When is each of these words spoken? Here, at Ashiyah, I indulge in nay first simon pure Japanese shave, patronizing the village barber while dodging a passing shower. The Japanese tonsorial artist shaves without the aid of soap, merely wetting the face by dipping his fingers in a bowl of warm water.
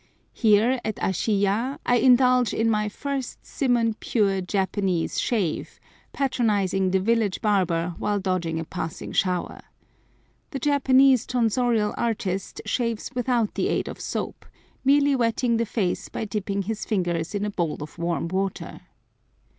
Here, 0.33 0.81
at 0.83 0.95
Ashiyah, 0.95 1.77
I 1.85 1.97
indulge 1.97 2.55
in 2.55 2.71
nay 2.71 2.89
first 2.89 3.45
simon 3.45 3.93
pure 3.99 4.41
Japanese 4.41 5.19
shave, 5.19 5.79
patronizing 6.11 6.89
the 6.89 6.99
village 6.99 7.39
barber 7.39 7.93
while 7.99 8.19
dodging 8.19 8.59
a 8.59 8.65
passing 8.65 9.11
shower. 9.11 9.61
The 10.49 10.57
Japanese 10.57 11.27
tonsorial 11.27 11.93
artist 11.97 12.61
shaves 12.65 13.11
without 13.13 13.53
the 13.53 13.67
aid 13.67 13.87
of 13.87 14.01
soap, 14.01 14.47
merely 14.83 15.15
wetting 15.15 15.57
the 15.57 15.67
face 15.67 16.09
by 16.09 16.25
dipping 16.25 16.63
his 16.63 16.83
fingers 16.83 17.35
in 17.35 17.45
a 17.45 17.51
bowl 17.51 17.77
of 17.79 17.99
warm 17.99 18.27
water. 18.27 18.81